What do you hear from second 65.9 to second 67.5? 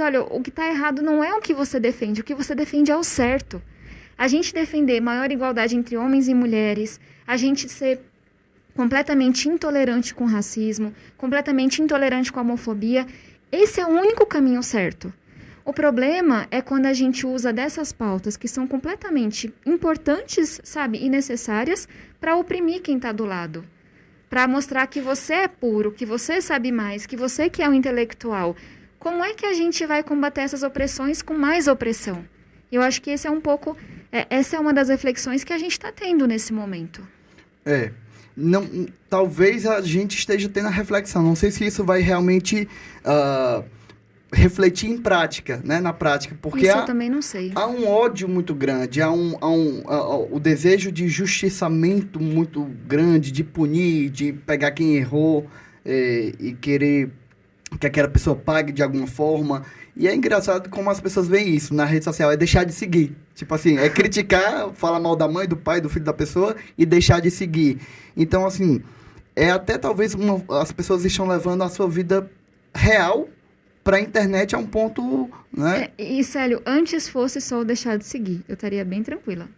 da pessoa e deixar de